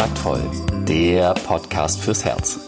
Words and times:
Kontaktvoll, 0.00 0.50
der 0.88 1.34
Podcast 1.34 2.00
fürs 2.00 2.24
Herz. 2.24 2.58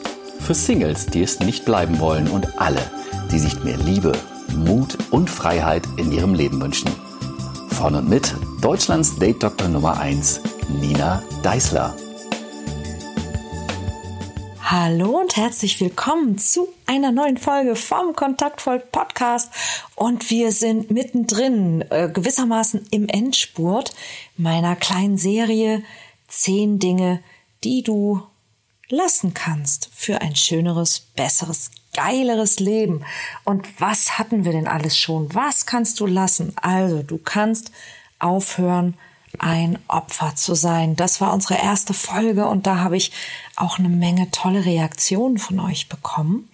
Für 0.41 0.53
Singles, 0.53 1.07
die 1.07 1.23
es 1.23 1.41
nicht 1.41 1.65
bleiben 1.65 1.99
wollen 1.99 2.29
und 2.29 2.61
alle, 2.61 2.83
die 3.31 3.39
sich 3.39 3.65
mehr 3.65 3.79
Liebe, 3.79 4.13
Mut 4.55 4.99
und 5.11 5.31
Freiheit 5.31 5.83
in 5.97 6.13
ihrem 6.13 6.35
Leben 6.35 6.61
wünschen. 6.61 6.91
Von 7.71 7.95
und 7.95 8.11
mit 8.11 8.35
Deutschlands 8.61 9.19
Date-Doktor 9.19 9.69
Nummer 9.69 9.99
1, 9.99 10.43
Nina 10.79 11.23
Deißler. 11.43 11.97
Hallo 14.61 15.21
und 15.21 15.35
herzlich 15.37 15.81
willkommen 15.81 16.37
zu 16.37 16.69
einer 16.85 17.13
neuen 17.13 17.39
Folge 17.39 17.77
vom 17.77 18.15
Kontaktvoll 18.15 18.81
Podcast. 18.81 19.51
Und 19.95 20.29
wir 20.31 20.53
sind 20.53 20.91
mittendrin, 20.91 21.83
äh, 21.89 22.11
gewissermaßen 22.13 22.89
im 22.91 23.09
Endspurt 23.09 23.95
meiner 24.37 24.77
kleinen 24.77 25.17
Serie 25.17 25.83
Zehn 26.33 26.79
Dinge, 26.79 27.23
die 27.63 27.83
du 27.83 28.23
lassen 28.89 29.35
kannst 29.35 29.91
für 29.93 30.23
ein 30.23 30.35
schöneres, 30.35 31.01
besseres, 31.01 31.71
geileres 31.95 32.59
Leben. 32.59 33.05
Und 33.45 33.69
was 33.81 34.19
hatten 34.19 34.45
wir 34.45 34.53
denn 34.53 34.67
alles 34.67 34.97
schon? 34.99 35.35
Was 35.35 35.67
kannst 35.67 36.01
du 36.01 36.07
lassen? 36.07 36.55
Also, 36.57 37.03
du 37.03 37.19
kannst 37.19 37.71
aufhören, 38.19 38.95
ein 39.39 39.79
Opfer 39.89 40.37
zu 40.37 40.55
sein. 40.55 40.97
Das 40.97 41.21
war 41.21 41.33
unsere 41.33 41.55
erste 41.55 41.95
Folge 41.95 42.47
und 42.47 42.67
da 42.67 42.79
habe 42.79 42.97
ich 42.97 43.13
auch 43.57 43.79
eine 43.79 43.89
Menge 43.89 44.31
tolle 44.31 44.65
Reaktionen 44.65 45.39
von 45.39 45.61
euch 45.61 45.89
bekommen. 45.89 46.49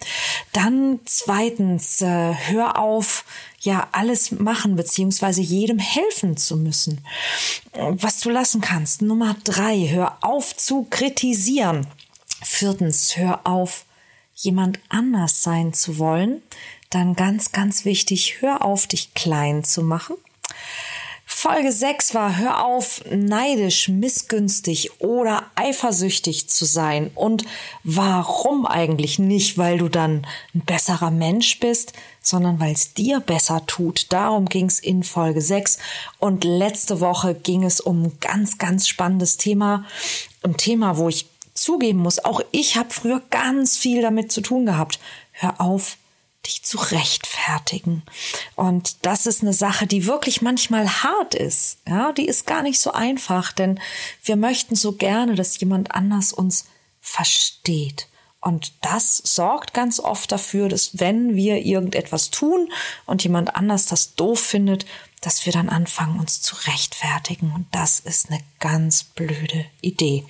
Dann 0.53 0.99
zweitens, 1.05 2.01
äh, 2.01 2.33
hör 2.33 2.79
auf, 2.79 3.25
ja, 3.59 3.87
alles 3.91 4.31
machen 4.31 4.75
beziehungsweise 4.75 5.41
jedem 5.41 5.79
helfen 5.79 6.37
zu 6.37 6.57
müssen. 6.57 7.05
Was 7.73 8.19
du 8.19 8.29
lassen 8.29 8.61
kannst. 8.61 9.01
Nummer 9.01 9.35
drei, 9.43 9.87
hör 9.89 10.17
auf 10.21 10.55
zu 10.55 10.87
kritisieren. 10.89 11.85
Viertens, 12.41 13.17
hör 13.17 13.41
auf, 13.45 13.85
jemand 14.35 14.79
anders 14.89 15.43
sein 15.43 15.73
zu 15.73 15.97
wollen. 15.97 16.41
Dann 16.89 17.15
ganz, 17.15 17.51
ganz 17.51 17.85
wichtig, 17.85 18.37
hör 18.39 18.63
auf, 18.63 18.87
dich 18.87 19.13
klein 19.13 19.63
zu 19.63 19.83
machen. 19.83 20.15
Folge 21.31 21.71
6 21.71 22.15
war, 22.15 22.37
hör 22.37 22.65
auf, 22.65 23.01
neidisch, 23.09 23.87
missgünstig 23.87 24.99
oder 24.99 25.43
eifersüchtig 25.55 26.49
zu 26.49 26.65
sein. 26.65 27.11
Und 27.15 27.45
warum 27.83 28.65
eigentlich 28.65 29.19
nicht, 29.19 29.57
weil 29.57 29.77
du 29.77 29.87
dann 29.87 30.27
ein 30.53 30.61
besserer 30.65 31.11
Mensch 31.11 31.59
bist, 31.59 31.93
sondern 32.21 32.59
weil 32.59 32.73
es 32.73 32.93
dir 32.93 33.21
besser 33.21 33.65
tut. 33.67 34.11
Darum 34.11 34.47
ging 34.47 34.65
es 34.65 34.79
in 34.79 35.03
Folge 35.03 35.39
6. 35.39 35.77
Und 36.17 36.43
letzte 36.43 36.99
Woche 36.99 37.35
ging 37.35 37.63
es 37.63 37.79
um 37.79 38.03
ein 38.03 38.17
ganz, 38.19 38.57
ganz 38.57 38.89
spannendes 38.89 39.37
Thema. 39.37 39.85
Ein 40.43 40.57
Thema, 40.57 40.97
wo 40.97 41.07
ich 41.07 41.27
zugeben 41.53 41.99
muss, 41.99 42.25
auch 42.25 42.41
ich 42.51 42.75
habe 42.75 42.89
früher 42.89 43.21
ganz 43.29 43.77
viel 43.77 44.01
damit 44.01 44.31
zu 44.31 44.41
tun 44.41 44.65
gehabt. 44.65 44.99
Hör 45.31 45.61
auf, 45.61 45.97
dich 46.45 46.63
zu 46.63 46.77
rechtfertigen. 46.77 48.03
Und 48.55 49.05
das 49.05 49.25
ist 49.25 49.41
eine 49.41 49.53
Sache, 49.53 49.87
die 49.87 50.05
wirklich 50.05 50.41
manchmal 50.41 50.87
hart 51.03 51.35
ist. 51.35 51.77
Ja, 51.87 52.11
die 52.11 52.27
ist 52.27 52.45
gar 52.45 52.63
nicht 52.63 52.79
so 52.79 52.91
einfach, 52.91 53.51
denn 53.51 53.79
wir 54.23 54.35
möchten 54.35 54.75
so 54.75 54.93
gerne, 54.93 55.35
dass 55.35 55.59
jemand 55.59 55.91
anders 55.95 56.33
uns 56.33 56.65
versteht. 56.99 58.08
Und 58.41 58.71
das 58.81 59.17
sorgt 59.17 59.73
ganz 59.73 59.99
oft 59.99 60.31
dafür, 60.31 60.69
dass 60.69 60.99
wenn 60.99 61.35
wir 61.35 61.57
irgendetwas 61.57 62.29
tun 62.29 62.71
und 63.05 63.23
jemand 63.23 63.55
anders 63.55 63.85
das 63.85 64.15
doof 64.15 64.39
findet, 64.39 64.85
dass 65.21 65.45
wir 65.45 65.51
dann 65.51 65.67
anfangen, 65.67 66.19
uns 66.19 66.41
zu 66.41 66.55
rechtfertigen. 66.67 67.51
Und 67.53 67.65
das 67.71 67.99
ist 67.99 68.29
eine 68.29 68.39
ganz 68.59 69.03
blöde 69.03 69.65
Idee. 69.81 70.25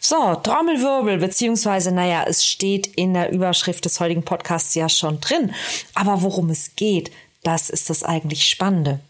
So, 0.00 0.34
Trommelwirbel, 0.34 1.18
beziehungsweise, 1.18 1.92
naja, 1.92 2.24
es 2.28 2.44
steht 2.44 2.86
in 2.86 3.14
der 3.14 3.32
Überschrift 3.32 3.86
des 3.86 4.00
heutigen 4.00 4.24
Podcasts 4.24 4.74
ja 4.74 4.88
schon 4.90 5.20
drin. 5.20 5.54
Aber 5.94 6.20
worum 6.20 6.50
es 6.50 6.76
geht, 6.76 7.10
das 7.42 7.70
ist 7.70 7.88
das 7.88 8.02
eigentlich 8.02 8.46
Spannende. 8.46 9.00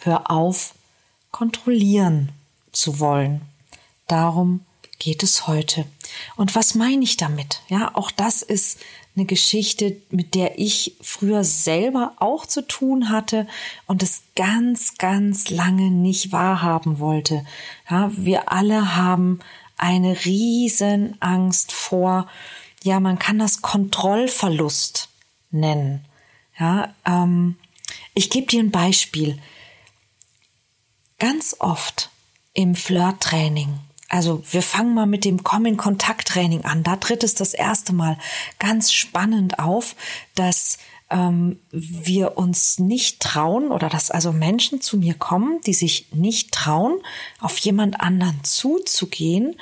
Hör 0.00 0.30
auf, 0.30 0.74
kontrollieren 1.30 2.32
zu 2.72 2.98
wollen. 2.98 3.42
Darum 4.08 4.64
geht 5.02 5.24
es 5.24 5.48
heute. 5.48 5.84
Und 6.36 6.54
was 6.54 6.76
meine 6.76 7.02
ich 7.02 7.16
damit? 7.16 7.60
Ja, 7.68 7.92
auch 7.94 8.12
das 8.12 8.42
ist 8.42 8.78
eine 9.16 9.24
Geschichte, 9.24 9.96
mit 10.10 10.36
der 10.36 10.60
ich 10.60 10.96
früher 11.00 11.42
selber 11.42 12.12
auch 12.18 12.46
zu 12.46 12.66
tun 12.66 13.10
hatte 13.10 13.48
und 13.86 14.04
es 14.04 14.22
ganz, 14.36 14.96
ganz 14.98 15.50
lange 15.50 15.90
nicht 15.90 16.30
wahrhaben 16.30 17.00
wollte. 17.00 17.44
Ja, 17.90 18.12
wir 18.14 18.52
alle 18.52 18.94
haben 18.94 19.40
eine 19.76 20.24
riesen 20.24 21.20
Angst 21.20 21.72
vor, 21.72 22.28
ja, 22.84 23.00
man 23.00 23.18
kann 23.18 23.40
das 23.40 23.60
Kontrollverlust 23.60 25.08
nennen. 25.50 26.04
Ja, 26.58 26.94
ähm, 27.04 27.56
ich 28.14 28.30
gebe 28.30 28.46
dir 28.46 28.60
ein 28.60 28.70
Beispiel. 28.70 29.36
Ganz 31.18 31.56
oft 31.58 32.10
im 32.54 32.76
Flirttraining 32.76 33.80
also 34.12 34.42
wir 34.50 34.62
fangen 34.62 34.94
mal 34.94 35.06
mit 35.06 35.24
dem 35.24 35.42
Komm-in-Kontakt-Training 35.42 36.66
an. 36.66 36.82
Da 36.82 36.96
tritt 36.96 37.24
es 37.24 37.34
das 37.34 37.54
erste 37.54 37.94
Mal 37.94 38.18
ganz 38.58 38.92
spannend 38.92 39.58
auf, 39.58 39.96
dass 40.34 40.76
ähm, 41.08 41.58
wir 41.70 42.36
uns 42.36 42.78
nicht 42.78 43.20
trauen 43.20 43.72
oder 43.72 43.88
dass 43.88 44.10
also 44.10 44.30
Menschen 44.30 44.82
zu 44.82 44.98
mir 44.98 45.14
kommen, 45.14 45.62
die 45.62 45.72
sich 45.72 46.08
nicht 46.12 46.52
trauen, 46.52 46.98
auf 47.40 47.56
jemand 47.56 48.02
anderen 48.02 48.44
zuzugehen, 48.44 49.56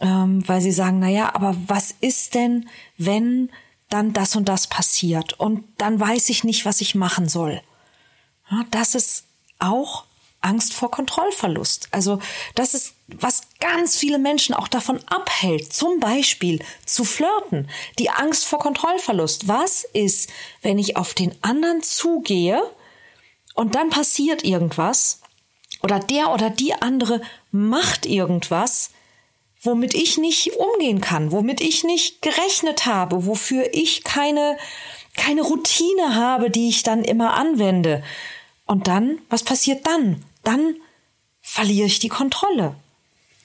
ähm, 0.00 0.42
weil 0.48 0.62
sie 0.62 0.72
sagen, 0.72 0.98
na 0.98 1.08
ja, 1.08 1.34
aber 1.34 1.54
was 1.66 1.94
ist 2.00 2.34
denn, 2.34 2.70
wenn 2.96 3.50
dann 3.90 4.14
das 4.14 4.36
und 4.36 4.48
das 4.48 4.68
passiert 4.68 5.38
und 5.38 5.64
dann 5.76 6.00
weiß 6.00 6.30
ich 6.30 6.44
nicht, 6.44 6.64
was 6.64 6.80
ich 6.80 6.94
machen 6.94 7.28
soll. 7.28 7.60
Ja, 8.50 8.64
das 8.70 8.94
ist 8.94 9.24
auch 9.58 10.06
Angst 10.42 10.74
vor 10.74 10.90
Kontrollverlust. 10.90 11.88
Also 11.90 12.18
das 12.54 12.74
ist, 12.74 12.94
was 13.06 13.42
ganz 13.60 13.96
viele 13.96 14.18
Menschen 14.18 14.54
auch 14.54 14.68
davon 14.68 15.00
abhält, 15.06 15.72
zum 15.72 16.00
Beispiel 16.00 16.62
zu 16.84 17.04
flirten. 17.04 17.68
Die 17.98 18.10
Angst 18.10 18.44
vor 18.44 18.58
Kontrollverlust. 18.58 19.48
Was 19.48 19.84
ist, 19.84 20.30
wenn 20.60 20.78
ich 20.78 20.96
auf 20.96 21.14
den 21.14 21.34
anderen 21.42 21.82
zugehe 21.82 22.62
und 23.54 23.74
dann 23.74 23.90
passiert 23.90 24.44
irgendwas 24.44 25.20
oder 25.82 25.98
der 25.98 26.32
oder 26.32 26.50
die 26.50 26.74
andere 26.74 27.22
macht 27.50 28.06
irgendwas, 28.06 28.90
womit 29.60 29.94
ich 29.94 30.18
nicht 30.18 30.56
umgehen 30.56 31.00
kann, 31.00 31.32
womit 31.32 31.60
ich 31.60 31.84
nicht 31.84 32.22
gerechnet 32.22 32.86
habe, 32.86 33.26
wofür 33.26 33.72
ich 33.72 34.02
keine, 34.04 34.58
keine 35.16 35.42
Routine 35.42 36.14
habe, 36.14 36.50
die 36.50 36.68
ich 36.68 36.82
dann 36.82 37.04
immer 37.04 37.34
anwende. 37.34 38.02
Und 38.66 38.88
dann, 38.88 39.18
was 39.28 39.44
passiert 39.44 39.86
dann? 39.86 40.24
Dann 40.44 40.76
verliere 41.40 41.86
ich 41.86 41.98
die 41.98 42.08
Kontrolle. 42.08 42.74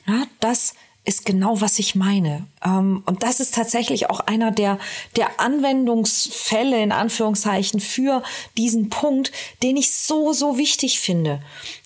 Ja, 0.06 0.24
das 0.40 0.74
ist 1.08 1.26
genau, 1.26 1.62
was 1.62 1.80
ich 1.80 1.96
meine. 1.96 2.46
Ähm, 2.64 3.02
und 3.06 3.24
das 3.24 3.40
ist 3.40 3.56
tatsächlich 3.56 4.10
auch 4.10 4.20
einer 4.20 4.52
der, 4.52 4.78
der 5.16 5.40
Anwendungsfälle 5.40 6.82
in 6.84 6.92
Anführungszeichen 6.92 7.80
für 7.80 8.24
diesen 8.58 8.90
Punkt, 8.90 9.32
den 9.64 9.78
ich 9.78 9.92
so, 9.94 10.34
so 10.34 10.58
wichtig 10.58 11.00
finde. 11.00 11.42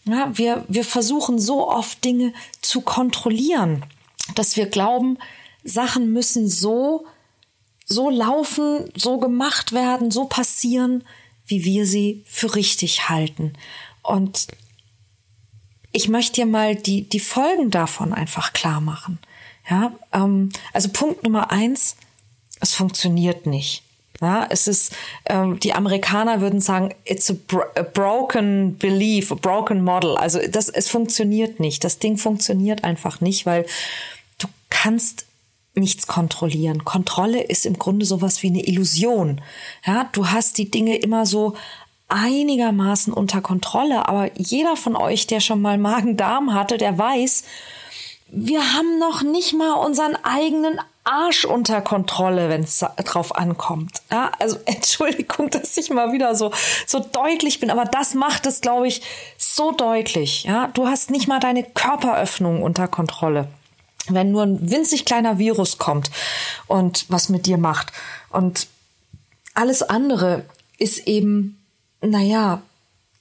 Ja, 0.05 0.31
wir, 0.33 0.65
wir 0.67 0.83
versuchen 0.83 1.37
so 1.37 1.69
oft 1.69 2.03
Dinge 2.03 2.33
zu 2.61 2.81
kontrollieren, 2.81 3.85
dass 4.33 4.57
wir 4.57 4.65
glauben, 4.65 5.19
Sachen 5.63 6.11
müssen 6.11 6.49
so, 6.49 7.05
so 7.85 8.09
laufen, 8.09 8.91
so 8.95 9.19
gemacht 9.19 9.71
werden, 9.71 10.09
so 10.09 10.25
passieren, 10.25 11.03
wie 11.45 11.63
wir 11.63 11.85
sie 11.85 12.23
für 12.25 12.55
richtig 12.55 13.07
halten. 13.07 13.53
Und 14.01 14.47
ich 15.91 16.09
möchte 16.09 16.41
dir 16.41 16.45
mal 16.45 16.75
die, 16.75 17.03
die 17.03 17.19
Folgen 17.19 17.71
davon 17.71 18.13
einfach 18.13 18.53
klar 18.53 18.81
machen. 18.81 19.19
Ja, 19.69 19.93
ähm, 20.13 20.49
also 20.73 20.89
Punkt 20.89 21.23
Nummer 21.23 21.51
eins, 21.51 21.95
es 22.59 22.73
funktioniert 22.73 23.45
nicht. 23.45 23.83
Ja, 24.21 24.45
es 24.51 24.67
ist, 24.67 24.93
ähm, 25.25 25.59
die 25.59 25.73
Amerikaner 25.73 26.41
würden 26.41 26.61
sagen, 26.61 26.93
it's 27.05 27.31
a, 27.31 27.35
bro 27.47 27.63
a, 27.75 27.81
broken 27.81 28.77
belief, 28.77 29.31
a 29.31 29.35
broken 29.35 29.83
model. 29.83 30.15
Also 30.15 30.39
das, 30.47 30.69
es 30.69 30.89
funktioniert 30.89 31.59
nicht. 31.59 31.83
Das 31.83 31.97
Ding 31.97 32.17
funktioniert 32.17 32.83
einfach 32.83 33.19
nicht, 33.19 33.47
weil 33.47 33.65
du 34.37 34.47
kannst 34.69 35.25
nichts 35.73 36.05
kontrollieren. 36.05 36.85
Kontrolle 36.85 37.41
ist 37.41 37.65
im 37.65 37.79
Grunde 37.79 38.05
sowas 38.05 38.43
wie 38.43 38.47
eine 38.47 38.63
Illusion. 38.67 39.41
Ja, 39.85 40.07
du 40.11 40.27
hast 40.27 40.57
die 40.59 40.69
Dinge 40.69 40.97
immer 40.97 41.25
so 41.25 41.55
einigermaßen 42.11 43.13
unter 43.13 43.41
Kontrolle. 43.41 44.07
Aber 44.07 44.29
jeder 44.35 44.75
von 44.75 44.95
euch, 44.95 45.27
der 45.27 45.39
schon 45.39 45.61
mal 45.61 45.77
Magen-Darm 45.77 46.53
hatte, 46.53 46.77
der 46.77 46.97
weiß, 46.97 47.43
wir 48.27 48.73
haben 48.73 48.99
noch 48.99 49.23
nicht 49.23 49.53
mal 49.53 49.73
unseren 49.73 50.15
eigenen 50.23 50.79
Arsch 51.03 51.45
unter 51.45 51.81
Kontrolle, 51.81 52.47
wenn 52.49 52.61
es 52.61 52.85
drauf 53.03 53.35
ankommt. 53.35 54.01
Ja, 54.11 54.31
also 54.39 54.57
Entschuldigung, 54.65 55.49
dass 55.49 55.75
ich 55.77 55.89
mal 55.89 56.13
wieder 56.13 56.35
so 56.35 56.51
so 56.85 56.99
deutlich 56.99 57.59
bin, 57.59 57.71
aber 57.71 57.85
das 57.85 58.13
macht 58.13 58.45
es, 58.45 58.61
glaube 58.61 58.87
ich, 58.87 59.01
so 59.37 59.71
deutlich. 59.71 60.43
Ja, 60.43 60.67
du 60.67 60.87
hast 60.87 61.09
nicht 61.09 61.27
mal 61.27 61.39
deine 61.39 61.63
Körperöffnung 61.63 62.61
unter 62.61 62.87
Kontrolle. 62.87 63.47
wenn 64.07 64.31
nur 64.31 64.43
ein 64.43 64.69
winzig 64.69 65.05
kleiner 65.05 65.37
Virus 65.37 65.77
kommt 65.77 66.11
und 66.67 67.05
was 67.09 67.29
mit 67.29 67.45
dir 67.45 67.57
macht. 67.57 67.91
Und 68.29 68.67
alles 69.53 69.83
andere 69.83 70.43
ist 70.77 71.07
eben, 71.07 71.60
naja, 72.01 72.61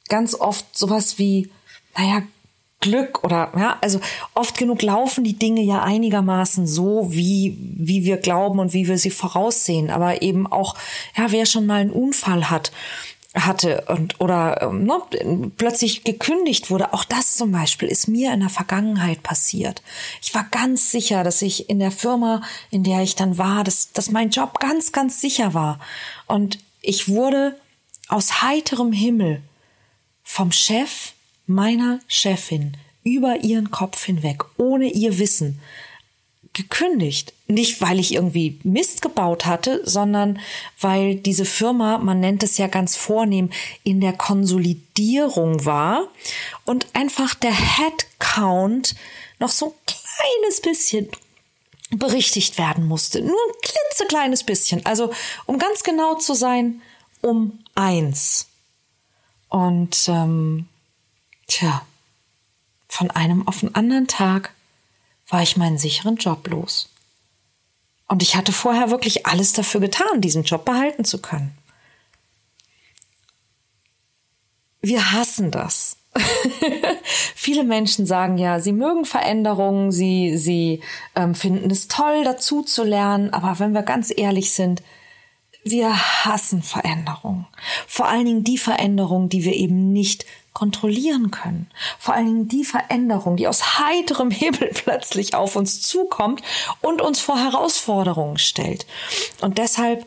ganz 0.09 0.35
oft 0.35 0.77
sowas 0.77 1.19
wie, 1.19 1.51
naja, 1.97 2.23
Glück 2.81 3.23
oder 3.25 3.53
ja, 3.57 3.77
also 3.83 4.01
oft 4.35 4.57
genug 4.57 4.81
laufen 4.81 5.23
die 5.23 5.39
Dinge 5.39 5.61
ja 5.61 5.83
einigermaßen 5.83 6.67
so, 6.67 7.09
wie 7.11 7.57
wie 7.59 8.05
wir 8.05 8.17
glauben 8.17 8.59
und 8.59 8.73
wie 8.73 8.89
wir 8.89 8.97
sie 8.97 9.11
voraussehen. 9.11 9.91
Aber 9.91 10.23
eben 10.23 10.47
auch, 10.47 10.77
ja, 11.15 11.31
wer 11.31 11.45
schon 11.45 11.67
mal 11.67 11.83
einen 11.83 11.91
Unfall 11.91 12.49
hat, 12.49 12.73
hatte 13.35 13.85
und 13.89 14.19
oder 14.21 14.63
ähm, 14.63 14.85
ne, 14.85 15.51
plötzlich 15.57 16.05
gekündigt 16.05 16.71
wurde, 16.71 16.93
auch 16.93 17.05
das 17.05 17.37
zum 17.37 17.53
Beispiel 17.53 17.89
ist 17.89 18.09
mir 18.09 18.33
in 18.33 18.41
der 18.41 18.49
Vergangenheit 18.49 19.23
passiert. 19.23 19.83
Ich 20.23 20.35
war 20.35 20.47
ganz 20.51 20.91
sicher, 20.91 21.23
dass 21.23 21.43
ich 21.43 21.69
in 21.69 21.79
der 21.79 21.93
Firma, 21.93 22.43
in 22.71 22.83
der 22.83 23.03
ich 23.03 23.15
dann 23.15 23.39
war, 23.39 23.63
dass, 23.63 23.93
dass 23.93 24.11
mein 24.11 24.31
Job 24.31 24.59
ganz, 24.59 24.91
ganz 24.91 25.21
sicher 25.21 25.55
war. 25.55 25.79
Und 26.27 26.59
ich 26.81 27.09
wurde 27.09 27.57
aus 28.11 28.43
heiterem 28.43 28.93
Himmel 28.93 29.43
vom 30.23 30.53
Chef 30.53 31.13
meiner 31.47 32.01
Chefin 32.07 32.77
über 33.03 33.39
ihren 33.43 33.71
Kopf 33.71 34.05
hinweg, 34.05 34.45
ohne 34.57 34.87
ihr 34.87 35.19
Wissen, 35.19 35.61
gekündigt. 36.53 37.33
Nicht, 37.47 37.81
weil 37.81 37.99
ich 37.99 38.15
irgendwie 38.15 38.59
Mist 38.63 39.03
gebaut 39.03 39.47
hatte, 39.47 39.83
sondern 39.85 40.41
weil 40.81 41.15
diese 41.15 41.45
Firma, 41.45 41.99
man 41.99 42.21
nennt 42.21 42.43
es 42.43 42.59
ja 42.59 42.67
ganz 42.67 42.97
vornehm, 42.97 43.51
in 43.85 44.01
der 44.01 44.13
Konsolidierung 44.13 45.65
war 45.65 46.09
und 46.65 46.87
einfach 46.95 47.35
der 47.35 47.55
Headcount 47.55 48.95
noch 49.39 49.51
so 49.51 49.67
ein 49.67 49.73
kleines 49.87 50.61
bisschen 50.61 51.09
berichtigt 51.91 52.59
werden 52.59 52.87
musste. 52.87 53.21
Nur 53.21 53.37
ein 53.37 53.55
klitzekleines 53.63 54.45
bisschen. 54.45 54.85
Also, 54.87 55.13
um 55.47 55.59
ganz 55.59 55.83
genau 55.83 56.17
zu 56.17 56.35
sein, 56.35 56.83
um 57.23 57.59
eins. 57.75 58.49
Und 59.49 60.09
ähm, 60.09 60.67
tja, 61.47 61.83
von 62.89 63.11
einem 63.11 63.47
auf 63.47 63.61
den 63.61 63.75
anderen 63.75 64.07
Tag 64.07 64.55
war 65.29 65.43
ich 65.43 65.57
meinen 65.57 65.79
sicheren 65.79 66.17
Job 66.17 66.47
los. 66.49 66.89
Und 68.09 68.23
ich 68.23 68.35
hatte 68.35 68.53
vorher 68.53 68.91
wirklich 68.91 69.27
alles 69.27 69.53
dafür 69.53 69.81
getan, 69.81 70.21
diesen 70.21 70.43
Job 70.43 70.65
behalten 70.65 71.05
zu 71.05 71.23
können. 71.23 71.57
Wir 74.81 75.13
hassen 75.13 75.51
das. 75.51 75.97
Viele 77.37 77.63
Menschen 77.63 78.07
sagen 78.07 78.37
ja, 78.39 78.59
sie 78.59 78.73
mögen 78.73 79.05
Veränderungen, 79.05 79.93
sie, 79.93 80.37
sie 80.37 80.81
ähm, 81.15 81.35
finden 81.35 81.71
es 81.71 81.87
toll, 81.87 82.25
dazu 82.25 82.63
zu 82.63 82.83
lernen, 82.83 83.33
aber 83.33 83.61
wenn 83.61 83.75
wir 83.75 83.83
ganz 83.83 84.13
ehrlich 84.17 84.53
sind, 84.53 84.83
wir 85.65 86.25
hassen 86.25 86.63
Veränderungen. 86.63 87.47
Vor 87.87 88.09
allen 88.09 88.25
Dingen 88.25 88.45
die 88.45 88.59
Veränderungen, 88.59 89.29
die 89.29 89.45
wir 89.45 89.55
eben 89.55 89.93
nicht 89.93 90.25
kontrollieren 90.53 91.31
können. 91.31 91.71
Vor 91.99 92.15
allen 92.15 92.27
Dingen 92.27 92.49
die 92.49 92.65
Veränderung, 92.65 93.37
die 93.37 93.47
aus 93.47 93.79
heiterem 93.79 94.31
Himmel 94.31 94.71
plötzlich 94.75 95.35
auf 95.35 95.57
uns 95.57 95.83
zukommt 95.83 96.43
und 96.81 97.01
uns 97.01 97.21
vor 97.21 97.39
Herausforderungen 97.39 98.39
stellt. 98.39 98.87
Und 99.41 99.59
deshalb 99.59 100.07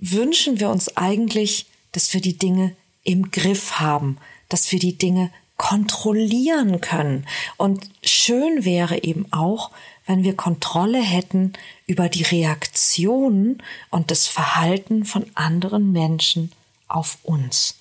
wünschen 0.00 0.60
wir 0.60 0.70
uns 0.70 0.96
eigentlich, 0.96 1.66
dass 1.92 2.12
wir 2.12 2.20
die 2.20 2.36
Dinge 2.36 2.74
im 3.04 3.30
Griff 3.30 3.78
haben, 3.78 4.18
dass 4.48 4.72
wir 4.72 4.78
die 4.78 4.98
Dinge 4.98 5.30
kontrollieren 5.56 6.80
können. 6.80 7.26
Und 7.56 7.88
schön 8.02 8.64
wäre 8.64 9.04
eben 9.04 9.32
auch, 9.32 9.70
wenn 10.06 10.24
wir 10.24 10.36
Kontrolle 10.36 11.00
hätten 11.00 11.54
über 11.86 12.08
die 12.08 12.22
Reaktionen 12.22 13.62
und 13.90 14.10
das 14.10 14.26
Verhalten 14.26 15.04
von 15.04 15.26
anderen 15.34 15.92
Menschen 15.92 16.52
auf 16.88 17.18
uns. 17.22 17.76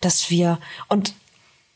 Dass 0.00 0.30
wir, 0.30 0.58
und 0.88 1.14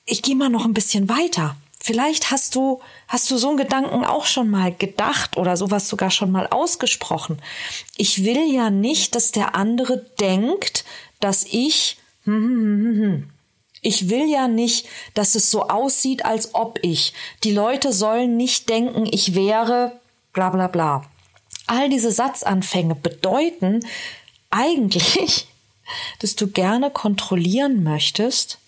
ich 0.05 0.23
gehe 0.23 0.37
mal 0.37 0.49
noch 0.49 0.65
ein 0.65 0.75
bisschen 0.75 1.09
weiter. 1.09 1.57
Vielleicht 1.81 2.31
hast 2.31 2.55
du, 2.55 2.81
hast 3.09 3.31
du 3.31 3.37
so 3.37 3.49
einen 3.49 3.57
Gedanken 3.57 4.05
auch 4.05 4.27
schon 4.27 4.49
mal 4.49 4.73
gedacht 4.73 5.37
oder 5.37 5.57
sowas 5.57 5.89
sogar 5.89 6.11
schon 6.11 6.31
mal 6.31 6.47
ausgesprochen. 6.47 7.43
Ich 7.97 8.25
will 8.25 8.53
ja 8.53 8.71
nicht, 8.71 9.17
dass 9.17 9.33
der 9.33 9.57
andere 9.57 9.99
denkt, 10.21 10.85
dass 11.19 11.45
ich, 11.45 11.99
hm, 12.25 12.35
hm, 12.35 12.85
hm, 12.85 13.03
hm. 13.03 13.31
Ich 13.83 14.09
will 14.09 14.31
ja 14.31 14.49
nicht, 14.49 14.87
dass 15.15 15.35
es 15.35 15.51
so 15.51 15.69
aussieht, 15.69 16.25
als 16.25 16.55
ob 16.55 16.79
ich. 16.83 17.13
Die 17.43 17.53
Leute 17.53 17.93
sollen 17.93 18.37
nicht 18.37 18.69
denken, 18.69 19.07
ich 19.11 19.35
wäre 19.35 20.01
bla 20.33 20.51
bla 20.51 20.69
bla. 20.69 21.05
All 21.67 21.91
diese 21.91 22.13
Satzanfänge 22.13 22.95
bedeuten 22.95 23.81
eigentlich, 24.51 25.49
dass 26.21 26.37
du 26.37 26.47
gerne 26.47 26.91
kontrollieren 26.91 27.83
möchtest, 27.83 28.59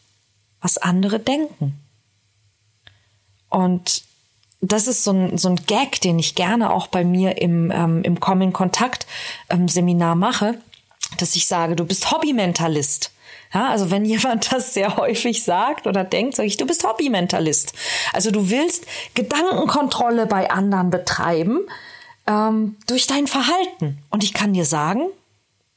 was 0.60 0.78
andere 0.78 1.20
denken. 1.20 1.78
Und 3.48 4.02
das 4.60 4.88
ist 4.88 5.04
so 5.04 5.12
ein, 5.12 5.38
so 5.38 5.48
ein 5.48 5.56
Gag, 5.56 6.00
den 6.00 6.18
ich 6.18 6.34
gerne 6.34 6.72
auch 6.72 6.88
bei 6.88 7.04
mir 7.04 7.40
im, 7.40 7.70
ähm, 7.70 8.02
im 8.02 8.18
Coming 8.18 8.52
Kontakt 8.52 9.06
ähm, 9.48 9.68
Seminar 9.68 10.16
mache, 10.16 10.58
dass 11.18 11.36
ich 11.36 11.46
sage, 11.46 11.76
du 11.76 11.84
bist 11.84 12.10
Hobbymentalist. 12.10 13.12
Ja, 13.52 13.68
also 13.68 13.90
wenn 13.90 14.04
jemand 14.04 14.52
das 14.52 14.74
sehr 14.74 14.96
häufig 14.96 15.44
sagt 15.44 15.86
oder 15.86 16.04
denkt, 16.04 16.36
sage 16.36 16.48
ich, 16.48 16.56
du 16.56 16.66
bist 16.66 16.84
Hobbymentalist. 16.84 17.72
Also 18.12 18.30
du 18.30 18.50
willst 18.50 18.86
Gedankenkontrolle 19.14 20.26
bei 20.26 20.50
anderen 20.50 20.90
betreiben 20.90 21.60
ähm, 22.26 22.76
durch 22.86 23.06
dein 23.06 23.26
Verhalten. 23.26 23.98
Und 24.10 24.24
ich 24.24 24.34
kann 24.34 24.54
dir 24.54 24.64
sagen, 24.64 25.08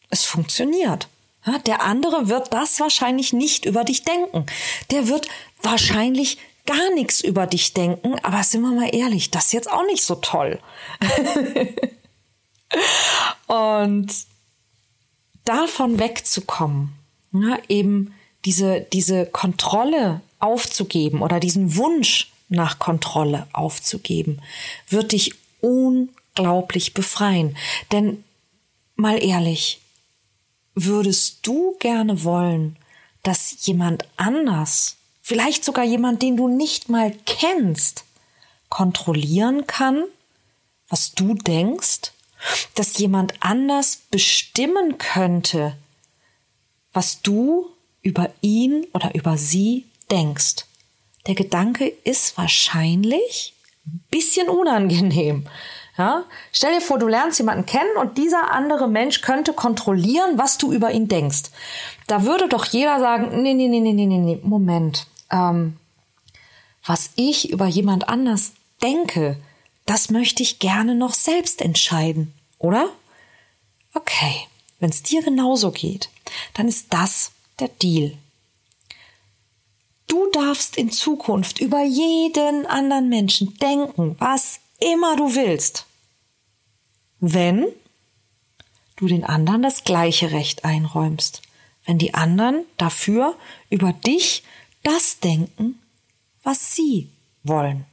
es 0.09 0.23
funktioniert. 0.23 1.07
Ja, 1.45 1.59
der 1.59 1.81
andere 1.81 2.27
wird 2.27 2.53
das 2.53 2.79
wahrscheinlich 2.79 3.31
nicht 3.31 3.65
über 3.65 3.83
dich 3.83 4.03
denken. 4.03 4.45
Der 4.91 5.07
wird 5.07 5.27
wahrscheinlich 5.61 6.37
gar 6.65 6.93
nichts 6.93 7.21
über 7.21 7.47
dich 7.47 7.73
denken, 7.73 8.15
aber 8.21 8.43
sind 8.43 8.61
wir 8.61 8.71
mal 8.71 8.93
ehrlich, 8.93 9.31
das 9.31 9.45
ist 9.45 9.53
jetzt 9.53 9.71
auch 9.71 9.85
nicht 9.85 10.03
so 10.03 10.15
toll. 10.15 10.59
Und 13.47 14.13
davon 15.45 15.97
wegzukommen, 15.97 16.93
ja, 17.41 17.57
eben 17.67 18.13
diese, 18.45 18.81
diese 18.81 19.25
Kontrolle 19.25 20.21
aufzugeben 20.39 21.21
oder 21.21 21.39
diesen 21.39 21.75
Wunsch 21.75 22.31
nach 22.49 22.79
Kontrolle 22.79 23.47
aufzugeben, 23.53 24.41
wird 24.89 25.11
dich 25.11 25.33
unglaublich 25.61 26.93
befreien. 26.93 27.57
Denn 27.91 28.23
mal 28.95 29.21
ehrlich, 29.21 29.81
würdest 30.75 31.39
du 31.45 31.75
gerne 31.79 32.23
wollen, 32.23 32.77
dass 33.23 33.65
jemand 33.65 34.07
anders, 34.15 34.95
vielleicht 35.21 35.65
sogar 35.65 35.83
jemand, 35.83 36.21
den 36.21 36.37
du 36.37 36.47
nicht 36.47 36.87
mal 36.87 37.13
kennst, 37.25 38.05
kontrollieren 38.69 39.67
kann, 39.67 40.03
was 40.89 41.13
du 41.13 41.33
denkst, 41.33 42.13
dass 42.75 42.97
jemand 42.97 43.33
anders 43.39 44.03
bestimmen 44.11 44.97
könnte, 44.97 45.75
was 46.97 47.21
du 47.21 47.69
über 48.01 48.31
ihn 48.41 48.87
oder 48.91 49.13
über 49.13 49.37
sie 49.37 49.85
denkst. 50.09 50.65
Der 51.27 51.35
Gedanke 51.35 51.85
ist 52.03 52.35
wahrscheinlich 52.39 53.53
ein 53.85 54.03
bisschen 54.09 54.49
unangenehm. 54.49 55.45
Ja? 55.95 56.23
Stell 56.51 56.73
dir 56.73 56.81
vor, 56.81 56.97
du 56.97 57.07
lernst 57.07 57.37
jemanden 57.37 57.67
kennen 57.67 57.97
und 58.01 58.17
dieser 58.17 58.51
andere 58.51 58.87
Mensch 58.87 59.21
könnte 59.21 59.53
kontrollieren, 59.53 60.39
was 60.39 60.57
du 60.57 60.73
über 60.73 60.89
ihn 60.89 61.07
denkst. 61.07 61.51
Da 62.07 62.23
würde 62.23 62.49
doch 62.49 62.65
jeder 62.65 62.99
sagen, 62.99 63.43
nee, 63.43 63.53
nee, 63.53 63.67
nee, 63.67 63.79
nee, 63.79 63.93
nee, 63.93 64.17
nee, 64.17 64.39
Moment. 64.41 65.05
Ähm, 65.29 65.77
was 66.83 67.11
ich 67.15 67.51
über 67.51 67.67
jemand 67.67 68.09
anders 68.09 68.53
denke, 68.81 69.37
das 69.85 70.09
möchte 70.09 70.41
ich 70.41 70.57
gerne 70.57 70.95
noch 70.95 71.13
selbst 71.13 71.61
entscheiden, 71.61 72.33
oder? 72.57 72.89
Okay, 73.93 74.47
wenn 74.79 74.89
es 74.89 75.03
dir 75.03 75.21
genauso 75.21 75.71
geht, 75.71 76.09
dann 76.53 76.67
ist 76.67 76.93
das 76.93 77.31
der 77.59 77.69
Deal. 77.69 78.17
Du 80.07 80.29
darfst 80.31 80.77
in 80.77 80.91
Zukunft 80.91 81.59
über 81.59 81.83
jeden 81.83 82.65
anderen 82.65 83.09
Menschen 83.09 83.57
denken, 83.57 84.15
was 84.19 84.59
immer 84.79 85.15
du 85.15 85.35
willst 85.35 85.87
wenn 87.19 87.67
du 88.95 89.07
den 89.07 89.23
anderen 89.23 89.61
das 89.61 89.83
gleiche 89.83 90.31
Recht 90.31 90.65
einräumst, 90.65 91.41
wenn 91.85 91.97
die 91.97 92.13
anderen 92.13 92.65
dafür 92.77 93.35
über 93.69 93.93
dich 93.93 94.43
das 94.83 95.19
denken, 95.19 95.79
was 96.43 96.75
sie 96.75 97.09
wollen. 97.43 97.85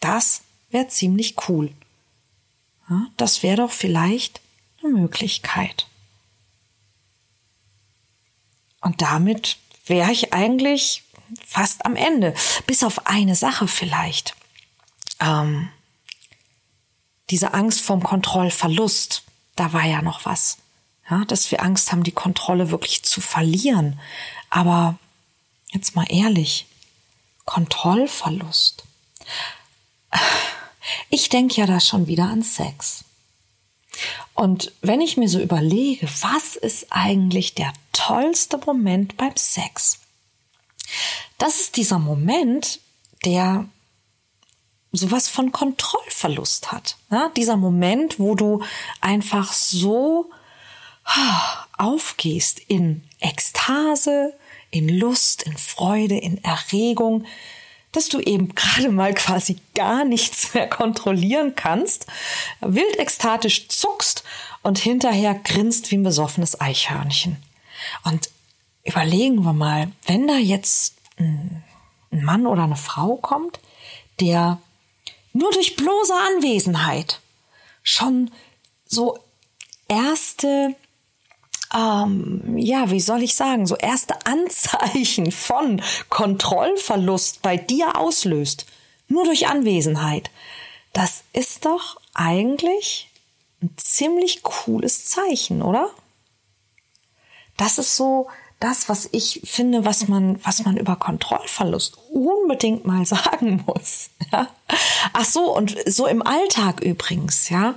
Das 0.00 0.42
wäre 0.70 0.88
ziemlich 0.88 1.36
cool. 1.48 1.72
Das 3.16 3.42
wäre 3.42 3.58
doch 3.58 3.70
vielleicht 3.70 4.40
eine 4.82 4.92
Möglichkeit. 4.92 5.86
Und 8.80 9.02
damit 9.02 9.58
wäre 9.86 10.10
ich 10.10 10.32
eigentlich 10.32 11.02
fast 11.44 11.84
am 11.84 11.96
Ende, 11.96 12.34
bis 12.66 12.82
auf 12.82 13.06
eine 13.06 13.34
Sache 13.34 13.68
vielleicht. 13.68 14.34
Ähm, 15.20 15.68
diese 17.30 17.54
Angst 17.54 17.80
vorm 17.80 18.02
Kontrollverlust, 18.02 19.22
da 19.56 19.72
war 19.72 19.84
ja 19.84 20.02
noch 20.02 20.24
was. 20.24 20.58
Ja, 21.08 21.24
dass 21.24 21.50
wir 21.50 21.62
Angst 21.62 21.92
haben, 21.92 22.04
die 22.04 22.12
Kontrolle 22.12 22.70
wirklich 22.70 23.02
zu 23.02 23.20
verlieren. 23.20 23.98
Aber 24.48 24.98
jetzt 25.72 25.94
mal 25.96 26.06
ehrlich, 26.08 26.66
Kontrollverlust. 27.44 28.84
Ich 31.08 31.28
denke 31.28 31.60
ja 31.60 31.66
da 31.66 31.78
schon 31.78 32.06
wieder 32.06 32.24
an 32.24 32.42
Sex. 32.42 33.04
Und 34.40 34.72
wenn 34.80 35.02
ich 35.02 35.18
mir 35.18 35.28
so 35.28 35.38
überlege, 35.38 36.08
was 36.22 36.56
ist 36.56 36.86
eigentlich 36.88 37.54
der 37.54 37.74
tollste 37.92 38.56
Moment 38.56 39.18
beim 39.18 39.36
Sex? 39.36 39.98
Das 41.36 41.60
ist 41.60 41.76
dieser 41.76 41.98
Moment, 41.98 42.80
der 43.26 43.66
sowas 44.92 45.28
von 45.28 45.52
Kontrollverlust 45.52 46.72
hat. 46.72 46.96
Ja, 47.10 47.30
dieser 47.36 47.58
Moment, 47.58 48.18
wo 48.18 48.34
du 48.34 48.62
einfach 49.02 49.52
so 49.52 50.30
aufgehst 51.76 52.62
in 52.66 53.04
Ekstase, 53.18 54.32
in 54.70 54.88
Lust, 54.88 55.42
in 55.42 55.58
Freude, 55.58 56.16
in 56.16 56.42
Erregung, 56.42 57.26
dass 57.92 58.08
du 58.08 58.20
eben 58.20 58.48
gerade 58.54 58.90
mal 58.90 59.14
quasi 59.14 59.58
gar 59.74 60.04
nichts 60.04 60.54
mehr 60.54 60.68
kontrollieren 60.68 61.54
kannst, 61.56 62.06
wild 62.60 62.98
ekstatisch 62.98 63.68
zuckst 63.68 64.24
und 64.62 64.78
hinterher 64.78 65.34
grinst 65.34 65.90
wie 65.90 65.96
ein 65.96 66.02
besoffenes 66.02 66.60
Eichhörnchen. 66.60 67.36
Und 68.04 68.30
überlegen 68.84 69.42
wir 69.42 69.52
mal, 69.52 69.90
wenn 70.06 70.28
da 70.28 70.36
jetzt 70.36 70.94
ein 71.18 71.64
Mann 72.10 72.46
oder 72.46 72.64
eine 72.64 72.76
Frau 72.76 73.16
kommt, 73.16 73.60
der 74.20 74.58
nur 75.32 75.50
durch 75.52 75.76
bloße 75.76 76.12
Anwesenheit 76.14 77.20
schon 77.82 78.30
so 78.84 79.18
erste 79.88 80.74
ähm, 81.74 82.56
ja, 82.56 82.90
wie 82.90 83.00
soll 83.00 83.22
ich 83.22 83.34
sagen, 83.34 83.66
so 83.66 83.76
erste 83.76 84.14
Anzeichen 84.26 85.32
von 85.32 85.82
Kontrollverlust 86.08 87.42
bei 87.42 87.56
dir 87.56 87.96
auslöst, 87.96 88.66
nur 89.08 89.24
durch 89.24 89.48
Anwesenheit, 89.48 90.30
das 90.92 91.22
ist 91.32 91.64
doch 91.64 92.00
eigentlich 92.14 93.08
ein 93.62 93.74
ziemlich 93.76 94.42
cooles 94.42 95.06
Zeichen, 95.06 95.62
oder? 95.62 95.90
Das 97.56 97.78
ist 97.78 97.96
so 97.96 98.28
das, 98.58 98.88
was 98.88 99.08
ich 99.12 99.40
finde, 99.44 99.84
was 99.84 100.08
man, 100.08 100.38
was 100.44 100.64
man 100.64 100.76
über 100.76 100.96
Kontrollverlust 100.96 101.98
unbedingt 102.12 102.86
mal 102.86 103.04
sagen 103.06 103.64
muss. 103.66 104.10
Ja? 104.32 104.48
Ach 105.12 105.24
so, 105.24 105.54
und 105.54 105.76
so 105.86 106.06
im 106.06 106.22
Alltag 106.22 106.80
übrigens, 106.80 107.48
ja. 107.48 107.74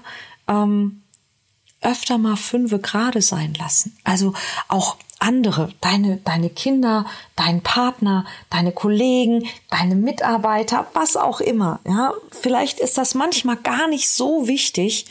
Ähm, 0.48 1.03
öfter 1.84 2.18
mal 2.18 2.36
fünfe 2.36 2.80
gerade 2.80 3.22
sein 3.22 3.54
lassen. 3.54 3.96
Also 4.04 4.34
auch 4.68 4.98
andere, 5.20 5.70
deine, 5.80 6.18
deine 6.18 6.50
Kinder, 6.50 7.06
dein 7.36 7.62
Partner, 7.62 8.26
deine 8.50 8.74
Kollegen, 8.74 9.48
deine 9.70 9.96
Mitarbeiter, 9.96 10.88
was 10.94 11.16
auch 11.16 11.40
immer. 11.40 11.80
Ja, 11.88 12.14
vielleicht 12.32 12.80
ist 12.80 12.98
das 12.98 13.16
manchmal 13.16 13.56
gar 13.56 13.88
nicht 13.88 14.10
so 14.10 14.48
wichtig, 14.48 15.06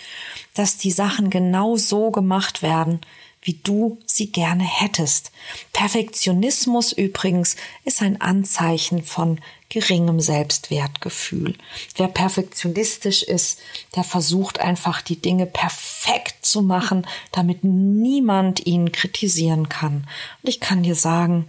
dass 0.54 0.76
die 0.76 0.90
Sachen 0.90 1.30
genau 1.30 1.76
so 1.76 2.10
gemacht 2.10 2.62
werden, 2.62 3.00
wie 3.42 3.54
du 3.54 3.98
sie 4.06 4.30
gerne 4.30 4.64
hättest. 4.64 5.32
Perfektionismus 5.72 6.92
übrigens 6.92 7.56
ist 7.84 8.00
ein 8.00 8.20
Anzeichen 8.20 9.02
von 9.02 9.40
geringem 9.68 10.20
Selbstwertgefühl. 10.20 11.56
Wer 11.96 12.08
perfektionistisch 12.08 13.22
ist, 13.22 13.58
der 13.96 14.04
versucht 14.04 14.60
einfach 14.60 15.02
die 15.02 15.20
Dinge 15.20 15.46
perfekt 15.46 16.44
zu 16.44 16.62
machen, 16.62 17.06
damit 17.32 17.64
niemand 17.64 18.64
ihn 18.66 18.92
kritisieren 18.92 19.68
kann. 19.68 20.06
Und 20.42 20.48
ich 20.48 20.60
kann 20.60 20.82
dir 20.82 20.94
sagen, 20.94 21.46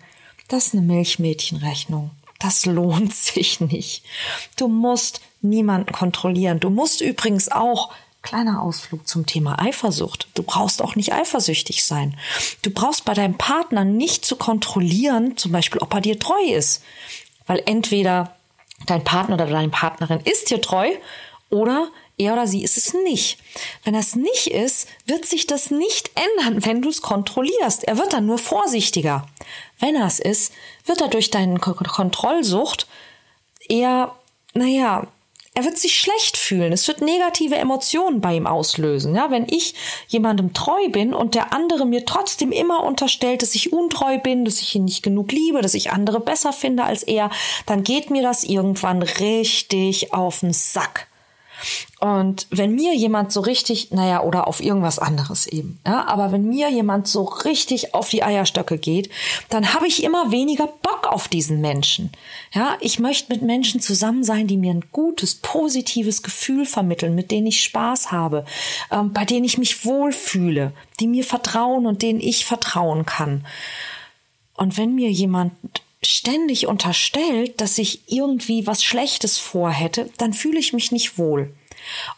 das 0.47 0.67
ist 0.67 0.73
eine 0.73 0.83
Milchmädchenrechnung. 0.83 2.11
Das 2.39 2.65
lohnt 2.67 3.13
sich 3.13 3.59
nicht. 3.59 4.03
Du 4.55 4.67
musst 4.67 5.21
niemanden 5.41 5.91
kontrollieren. 5.91 6.59
Du 6.59 6.69
musst 6.69 7.01
übrigens 7.01 7.51
auch 7.51 7.91
Kleiner 8.23 8.61
Ausflug 8.61 9.05
zum 9.05 9.25
Thema 9.25 9.61
Eifersucht. 9.61 10.29
Du 10.33 10.43
brauchst 10.43 10.81
auch 10.81 10.95
nicht 10.95 11.13
eifersüchtig 11.13 11.83
sein. 11.83 12.17
Du 12.61 12.71
brauchst 12.71 13.03
bei 13.03 13.13
deinem 13.13 13.37
Partner 13.37 13.83
nicht 13.83 14.25
zu 14.25 14.37
kontrollieren, 14.37 15.37
zum 15.37 15.51
Beispiel, 15.51 15.81
ob 15.81 15.93
er 15.93 16.01
dir 16.01 16.17
treu 16.17 16.41
ist. 16.41 16.81
Weil 17.45 17.61
entweder 17.65 18.35
dein 18.87 19.03
Partner 19.03 19.35
oder 19.35 19.45
deine 19.45 19.69
Partnerin 19.69 20.21
ist 20.23 20.49
dir 20.49 20.61
treu 20.61 20.89
oder 21.49 21.89
er 22.17 22.33
oder 22.33 22.47
sie 22.47 22.63
ist 22.63 22.77
es 22.77 22.93
nicht. 22.93 23.39
Wenn 23.83 23.93
das 23.93 24.15
nicht 24.15 24.47
ist, 24.47 24.87
wird 25.05 25.25
sich 25.25 25.45
das 25.45 25.69
nicht 25.69 26.11
ändern, 26.15 26.65
wenn 26.65 26.81
du 26.81 26.89
es 26.89 27.01
kontrollierst. 27.01 27.83
Er 27.83 27.97
wird 27.97 28.13
dann 28.13 28.25
nur 28.25 28.37
vorsichtiger. 28.37 29.27
Wenn 29.79 29.95
er 29.95 30.07
es 30.07 30.19
ist, 30.19 30.53
wird 30.85 31.01
er 31.01 31.09
durch 31.09 31.29
deine 31.29 31.59
Kontrollsucht 31.59 32.87
eher, 33.67 34.15
naja, 34.53 35.07
er 35.55 35.65
wird 35.65 35.77
sich 35.77 35.99
schlecht 35.99 36.37
fühlen. 36.37 36.73
Es 36.73 36.87
wird 36.87 37.01
negative 37.01 37.55
Emotionen 37.55 38.21
bei 38.21 38.35
ihm 38.35 38.47
auslösen. 38.47 39.15
Ja, 39.15 39.29
wenn 39.29 39.47
ich 39.47 39.75
jemandem 40.07 40.53
treu 40.53 40.89
bin 40.89 41.13
und 41.13 41.35
der 41.35 41.53
andere 41.53 41.85
mir 41.85 42.05
trotzdem 42.05 42.51
immer 42.51 42.83
unterstellt, 42.83 43.43
dass 43.43 43.53
ich 43.53 43.71
untreu 43.71 44.17
bin, 44.17 44.45
dass 44.45 44.61
ich 44.61 44.73
ihn 44.75 44.85
nicht 44.85 45.03
genug 45.03 45.31
liebe, 45.31 45.61
dass 45.61 45.75
ich 45.75 45.91
andere 45.91 46.19
besser 46.19 46.53
finde 46.53 46.83
als 46.83 47.03
er, 47.03 47.29
dann 47.67 47.83
geht 47.83 48.09
mir 48.09 48.23
das 48.23 48.43
irgendwann 48.43 49.03
richtig 49.03 50.11
auf 50.11 50.39
den 50.39 50.53
Sack. 50.53 51.07
Und 52.03 52.47
wenn 52.49 52.75
mir 52.75 52.93
jemand 52.93 53.31
so 53.31 53.39
richtig, 53.39 53.91
naja, 53.91 54.23
oder 54.23 54.45
auf 54.49 54.61
irgendwas 54.61 54.99
anderes 54.99 55.47
eben, 55.47 55.79
ja, 55.87 56.05
aber 56.05 56.33
wenn 56.33 56.49
mir 56.49 56.69
jemand 56.69 57.07
so 57.07 57.23
richtig 57.23 57.93
auf 57.93 58.09
die 58.09 58.23
Eierstöcke 58.23 58.77
geht, 58.77 59.09
dann 59.47 59.73
habe 59.73 59.87
ich 59.87 60.03
immer 60.03 60.29
weniger 60.29 60.67
Bock 60.67 61.07
auf 61.07 61.29
diesen 61.29 61.61
Menschen. 61.61 62.11
Ja, 62.53 62.75
ich 62.81 62.99
möchte 62.99 63.31
mit 63.31 63.41
Menschen 63.41 63.79
zusammen 63.79 64.25
sein, 64.25 64.47
die 64.47 64.57
mir 64.57 64.73
ein 64.73 64.83
gutes, 64.91 65.35
positives 65.35 66.23
Gefühl 66.23 66.65
vermitteln, 66.65 67.15
mit 67.15 67.31
denen 67.31 67.47
ich 67.47 67.63
Spaß 67.63 68.11
habe, 68.11 68.43
ähm, 68.91 69.13
bei 69.13 69.23
denen 69.23 69.45
ich 69.45 69.57
mich 69.57 69.85
wohlfühle, 69.85 70.73
die 70.99 71.07
mir 71.07 71.23
vertrauen 71.23 71.85
und 71.85 72.01
denen 72.01 72.19
ich 72.19 72.43
vertrauen 72.43 73.05
kann. 73.05 73.47
Und 74.57 74.75
wenn 74.77 74.93
mir 74.93 75.09
jemand 75.09 75.53
ständig 76.05 76.67
unterstellt, 76.67 77.61
dass 77.61 77.77
ich 77.77 78.01
irgendwie 78.07 78.67
was 78.67 78.83
Schlechtes 78.83 79.37
vorhätte, 79.37 80.09
dann 80.17 80.33
fühle 80.33 80.59
ich 80.59 80.73
mich 80.73 80.91
nicht 80.91 81.17
wohl. 81.17 81.53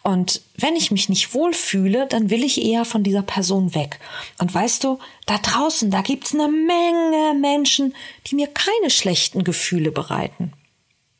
Und 0.03 0.41
wenn 0.57 0.75
ich 0.75 0.91
mich 0.91 1.09
nicht 1.09 1.33
wohlfühle, 1.33 2.07
dann 2.07 2.29
will 2.29 2.43
ich 2.43 2.61
eher 2.61 2.85
von 2.85 3.03
dieser 3.03 3.21
Person 3.21 3.73
weg. 3.75 3.99
Und 4.39 4.53
weißt 4.53 4.83
du, 4.83 4.99
da 5.25 5.37
draußen, 5.37 5.91
da 5.91 6.01
gibt's 6.01 6.33
eine 6.33 6.47
Menge 6.47 7.33
Menschen, 7.39 7.95
die 8.27 8.35
mir 8.35 8.47
keine 8.47 8.89
schlechten 8.89 9.43
Gefühle 9.43 9.91
bereiten. 9.91 10.53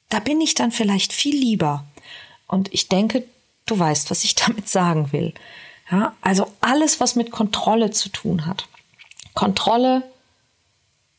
Da 0.10 0.20
bin 0.20 0.42
ich 0.42 0.54
dann 0.54 0.72
vielleicht 0.72 1.14
viel 1.14 1.36
lieber. 1.36 1.86
Und 2.48 2.74
ich 2.74 2.88
denke, 2.88 3.24
du 3.66 3.78
weißt, 3.78 4.12
was 4.12 4.24
ich 4.24 4.36
damit 4.36 4.70
sagen 4.70 5.12
will. 5.12 5.34
Ja, 5.92 6.16
also 6.22 6.52
alles, 6.62 7.00
was 7.00 7.16
mit 7.16 7.32
Kontrolle 7.32 7.92
zu 7.92 8.10
tun 8.10 8.46
hat. 8.46 8.68
Kontrolle, 9.36 10.04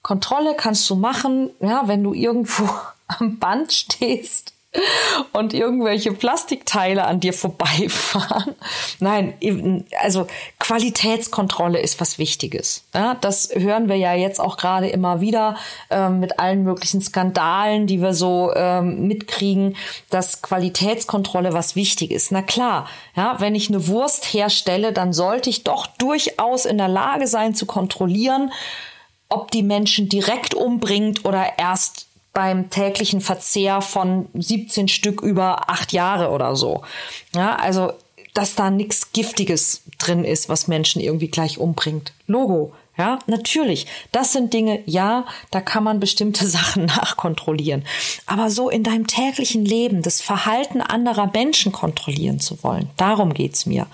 Kontrolle 0.02 0.56
kannst 0.56 0.88
du 0.90 0.96
machen, 0.96 1.50
ja, 1.60 1.86
wenn 1.86 2.02
du 2.02 2.14
irgendwo 2.14 2.68
am 3.06 3.38
Band 3.38 3.72
stehst 3.72 4.55
und 5.32 5.54
irgendwelche 5.54 6.12
Plastikteile 6.12 7.04
an 7.06 7.20
dir 7.20 7.32
vorbeifahren. 7.32 8.54
Nein, 9.00 9.34
also 10.00 10.26
Qualitätskontrolle 10.58 11.78
ist 11.78 12.00
was 12.00 12.18
Wichtiges. 12.18 12.84
Ja, 12.94 13.14
das 13.14 13.50
hören 13.52 13.88
wir 13.88 13.96
ja 13.96 14.14
jetzt 14.14 14.40
auch 14.40 14.56
gerade 14.56 14.88
immer 14.88 15.20
wieder 15.20 15.56
äh, 15.90 16.08
mit 16.08 16.38
allen 16.38 16.62
möglichen 16.62 17.00
Skandalen, 17.00 17.86
die 17.86 18.00
wir 18.00 18.14
so 18.14 18.52
ähm, 18.54 19.06
mitkriegen, 19.06 19.76
dass 20.10 20.42
Qualitätskontrolle 20.42 21.52
was 21.52 21.76
wichtig 21.76 22.10
ist. 22.10 22.32
Na 22.32 22.42
klar, 22.42 22.88
ja, 23.14 23.36
wenn 23.38 23.54
ich 23.54 23.68
eine 23.68 23.86
Wurst 23.88 24.24
herstelle, 24.32 24.92
dann 24.92 25.12
sollte 25.12 25.50
ich 25.50 25.64
doch 25.64 25.86
durchaus 25.86 26.64
in 26.64 26.78
der 26.78 26.88
Lage 26.88 27.26
sein 27.26 27.54
zu 27.54 27.66
kontrollieren, 27.66 28.52
ob 29.28 29.50
die 29.50 29.62
Menschen 29.62 30.08
direkt 30.08 30.54
umbringt 30.54 31.24
oder 31.24 31.58
erst 31.58 32.05
beim 32.36 32.68
täglichen 32.68 33.22
Verzehr 33.22 33.80
von 33.80 34.28
17 34.34 34.88
Stück 34.88 35.22
über 35.22 35.70
acht 35.70 35.94
Jahre 35.94 36.28
oder 36.28 36.54
so. 36.54 36.82
Ja, 37.34 37.56
also, 37.56 37.94
dass 38.34 38.54
da 38.54 38.68
nichts 38.68 39.12
Giftiges 39.12 39.80
drin 39.98 40.22
ist, 40.22 40.50
was 40.50 40.68
Menschen 40.68 41.00
irgendwie 41.00 41.28
gleich 41.28 41.56
umbringt. 41.56 42.12
Logo. 42.26 42.74
Ja, 42.98 43.20
natürlich. 43.26 43.86
Das 44.12 44.34
sind 44.34 44.52
Dinge, 44.52 44.82
ja, 44.84 45.24
da 45.50 45.62
kann 45.62 45.82
man 45.82 45.98
bestimmte 45.98 46.46
Sachen 46.56 46.84
nachkontrollieren. 46.84 47.86
Aber 48.26 48.50
so 48.50 48.68
in 48.68 48.82
deinem 48.82 49.06
täglichen 49.06 49.64
Leben 49.64 50.02
das 50.02 50.20
Verhalten 50.20 50.82
anderer 50.82 51.30
Menschen 51.32 51.72
kontrollieren 51.72 52.38
zu 52.38 52.62
wollen, 52.62 52.90
darum 52.98 53.32
geht's 53.32 53.64
mir. 53.64 53.86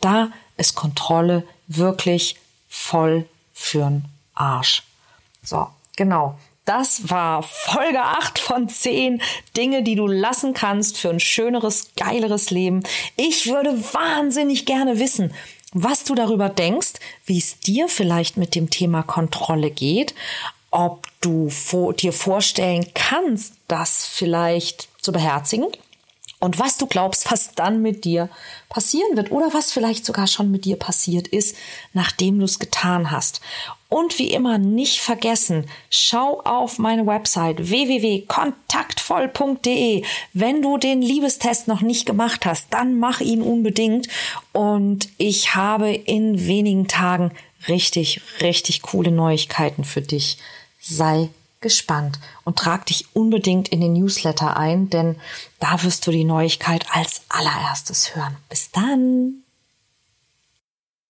Da 0.00 0.30
ist 0.56 0.76
Kontrolle 0.76 1.44
wirklich 1.66 2.36
voll 2.70 3.26
für'n 3.54 4.00
Arsch. 4.34 4.82
So, 5.42 5.66
genau. 5.94 6.38
Das 6.64 7.10
war 7.10 7.42
Folge 7.42 8.00
8 8.00 8.38
von 8.38 8.68
10 8.68 9.20
Dinge, 9.56 9.82
die 9.82 9.96
du 9.96 10.06
lassen 10.06 10.54
kannst 10.54 10.96
für 10.96 11.10
ein 11.10 11.18
schöneres, 11.18 11.90
geileres 11.96 12.50
Leben. 12.50 12.84
Ich 13.16 13.46
würde 13.46 13.72
wahnsinnig 13.92 14.64
gerne 14.64 15.00
wissen, 15.00 15.34
was 15.72 16.04
du 16.04 16.14
darüber 16.14 16.48
denkst, 16.48 16.94
wie 17.26 17.38
es 17.38 17.58
dir 17.58 17.88
vielleicht 17.88 18.36
mit 18.36 18.54
dem 18.54 18.70
Thema 18.70 19.02
Kontrolle 19.02 19.70
geht, 19.70 20.14
ob 20.70 21.08
du 21.20 21.50
dir 21.94 22.12
vorstellen 22.12 22.86
kannst, 22.94 23.54
das 23.66 24.06
vielleicht 24.06 24.88
zu 25.00 25.10
beherzigen 25.10 25.66
und 26.42 26.58
was 26.58 26.76
du 26.76 26.86
glaubst, 26.86 27.30
was 27.30 27.54
dann 27.54 27.82
mit 27.82 28.04
dir 28.04 28.28
passieren 28.68 29.16
wird 29.16 29.30
oder 29.30 29.54
was 29.54 29.70
vielleicht 29.70 30.04
sogar 30.04 30.26
schon 30.26 30.50
mit 30.50 30.64
dir 30.64 30.76
passiert 30.76 31.28
ist, 31.28 31.56
nachdem 31.92 32.40
du 32.40 32.46
es 32.46 32.58
getan 32.58 33.12
hast. 33.12 33.40
Und 33.88 34.18
wie 34.18 34.32
immer 34.32 34.58
nicht 34.58 34.98
vergessen, 34.98 35.66
schau 35.88 36.40
auf 36.40 36.80
meine 36.80 37.06
Website 37.06 37.70
www.kontaktvoll.de. 37.70 40.02
Wenn 40.32 40.62
du 40.62 40.78
den 40.78 41.00
Liebestest 41.00 41.68
noch 41.68 41.80
nicht 41.80 42.06
gemacht 42.06 42.44
hast, 42.44 42.66
dann 42.70 42.98
mach 42.98 43.20
ihn 43.20 43.42
unbedingt. 43.42 44.08
Und 44.50 45.10
ich 45.18 45.54
habe 45.54 45.94
in 45.94 46.44
wenigen 46.44 46.88
Tagen 46.88 47.30
richtig, 47.68 48.20
richtig 48.40 48.82
coole 48.82 49.12
Neuigkeiten 49.12 49.84
für 49.84 50.02
dich. 50.02 50.38
Sei 50.80 51.28
gespannt 51.62 52.18
und 52.44 52.58
trag 52.58 52.86
dich 52.86 53.06
unbedingt 53.14 53.68
in 53.68 53.80
den 53.80 53.94
Newsletter 53.94 54.56
ein, 54.56 54.90
denn 54.90 55.16
da 55.60 55.82
wirst 55.82 56.06
du 56.06 56.10
die 56.10 56.24
Neuigkeit 56.24 56.84
als 56.92 57.22
allererstes 57.28 58.14
hören. 58.14 58.36
Bis 58.48 58.70
dann! 58.70 59.41